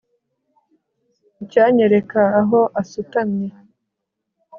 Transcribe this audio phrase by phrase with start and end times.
[1.43, 3.47] icyanyereka aho asutamye